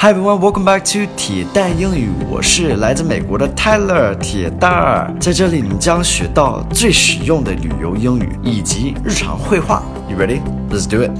[0.00, 2.08] Hi everyone, welcome back to 铁蛋英语。
[2.30, 9.82] 我是来自美国的 Tyler 铁蛋儿，在这里你将学到最实用的旅游英语以及日常会话。
[10.08, 10.40] You ready?
[10.70, 11.10] Let's do it.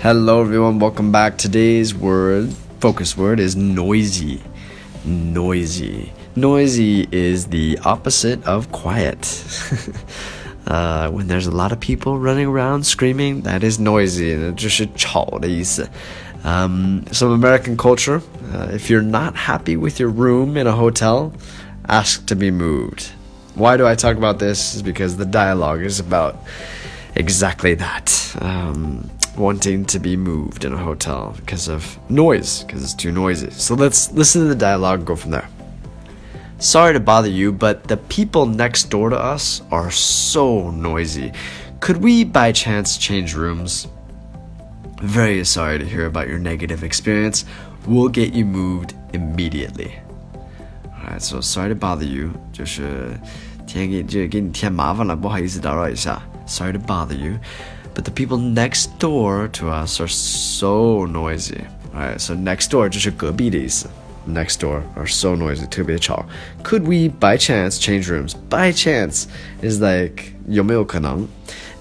[0.00, 1.32] Hello everyone, welcome back.
[1.36, 4.38] Today's word focus word is noisy.
[5.04, 6.12] Noisy.
[6.36, 9.18] Noisy is the opposite of quiet.
[10.68, 14.54] uh, when there's a lot of people running around screaming, that is noisy.
[14.54, 15.88] 就是吵的意思。
[16.44, 18.22] Um, some American culture.
[18.52, 21.32] Uh, if you're not happy with your room in a hotel,
[21.88, 23.12] ask to be moved.
[23.54, 24.74] Why do I talk about this?
[24.74, 26.36] Is because the dialogue is about
[27.14, 28.36] exactly that.
[28.40, 33.50] Um, wanting to be moved in a hotel because of noise, because it's too noisy.
[33.50, 35.48] So let's listen to the dialogue, go from there.
[36.58, 41.32] Sorry to bother you, but the people next door to us are so noisy.
[41.80, 43.88] Could we by chance change rooms?
[45.01, 47.45] Very sorry to hear about your negative experience.
[47.85, 49.93] We'll get you moved immediately.
[50.85, 52.31] Alright, so sorry to bother you.
[52.51, 53.11] 就是
[53.65, 56.21] 添给这给你添麻烦了，不好意思打扰一下。
[56.45, 57.37] Sorry to bother you.
[57.93, 61.61] But the people next door to us are so noisy.
[61.93, 63.87] Alright, so next door 就是隔壁的意思。
[64.27, 66.25] Next door are so noisy, 特别吵。
[66.63, 68.33] Could we by chance change rooms?
[68.49, 69.25] By chance
[69.61, 71.27] is like 有没有可能?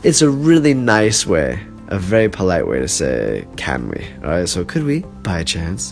[0.02, 1.58] It's a really nice way
[1.90, 5.90] a very polite way to say can we alright so could we by chance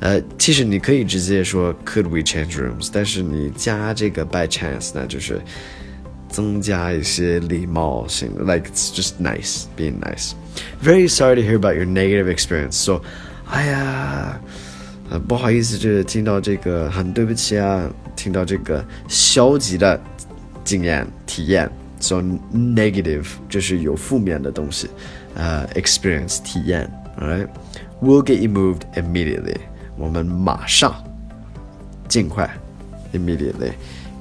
[0.00, 5.40] 呃，其实你可以直接说 could we change rooms，但是你加这个 by chance 那就是
[6.28, 10.32] 增加一些礼貌性，like it's just nice, being nice.
[10.82, 12.72] Very sorry to hear about your negative experience.
[12.72, 13.00] So，
[13.50, 14.40] 哎呀，
[15.10, 20.00] 呃，不好意思，这听到这个很对不起啊，听到这个消极的
[20.64, 21.68] 经验体验。
[22.02, 24.88] So negative 就是有负面的东西。
[25.36, 27.48] uh, experience 体验，alright?
[28.00, 29.56] We'll get you moved immediately.
[29.96, 30.94] 我们马上，
[32.08, 32.48] 尽快，
[33.12, 33.72] immediately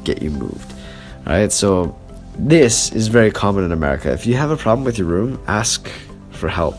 [0.04, 0.74] get you moved.
[1.26, 1.96] Alright, so
[2.40, 4.12] this is very common in America.
[4.12, 5.88] If you have a problem with your room, ask
[6.32, 6.78] for help.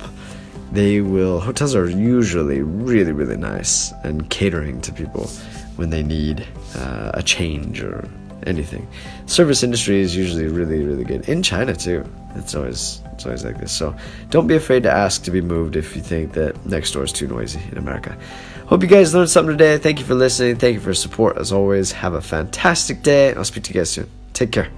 [0.73, 5.31] They will, hotels are usually really, really nice and catering to people
[5.77, 6.45] when they need
[6.77, 8.09] uh, a change or
[8.48, 8.88] anything.
[9.26, 11.28] Service industry is usually really, really good.
[11.28, 12.06] In China too.
[12.36, 13.72] It's always it's always like this.
[13.72, 13.96] So
[14.30, 17.12] don't be afraid to ask to be moved if you think that next door is
[17.12, 18.18] too noisy in America.
[18.66, 19.78] Hope you guys learned something today.
[19.78, 20.56] Thank you for listening.
[20.56, 21.92] Thank you for support as always.
[21.92, 23.34] Have a fantastic day.
[23.34, 24.10] I'll speak to you guys soon.
[24.34, 24.70] Take care.